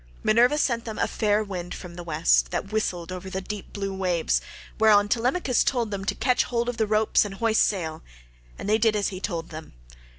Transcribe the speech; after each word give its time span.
Minerva 0.23 0.57
sent 0.57 0.85
them 0.85 0.97
a 0.97 1.05
fair 1.07 1.43
wind 1.43 1.75
from 1.75 1.93
the 1.93 2.03
West,22 2.03 2.49
that 2.49 2.71
whistled 2.71 3.11
over 3.11 3.29
the 3.29 3.39
deep 3.39 3.71
blue 3.71 3.95
waves23 3.95 4.41
whereon 4.79 5.07
Telemachus 5.07 5.63
told 5.63 5.91
them 5.91 6.05
to 6.05 6.15
catch 6.15 6.45
hold 6.45 6.67
of 6.67 6.77
the 6.77 6.87
ropes 6.87 7.23
and 7.23 7.35
hoist 7.35 7.63
sail, 7.63 8.01
and 8.57 8.67
they 8.67 8.79
did 8.79 8.95
as 8.95 9.09
he 9.09 9.19
told 9.19 9.49
them. 9.49 9.73